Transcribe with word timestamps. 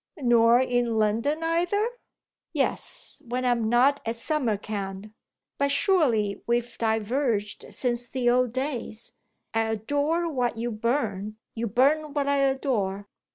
"Nor 0.19 0.59
in 0.59 0.97
London 0.97 1.43
either?" 1.43 1.87
"Yes 2.53 3.21
when 3.23 3.45
I'm 3.45 3.69
not 3.69 4.01
at 4.03 4.15
Samarcand! 4.15 5.13
But 5.59 5.69
surely 5.69 6.41
we've 6.47 6.75
diverged 6.79 7.65
since 7.71 8.09
the 8.09 8.27
old 8.27 8.51
days. 8.51 9.13
I 9.53 9.61
adore 9.73 10.27
what 10.27 10.57
you 10.57 10.71
burn, 10.71 11.37
you 11.53 11.67
burn 11.67 12.15
what 12.15 12.25
I 12.27 12.37
adore." 12.39 13.09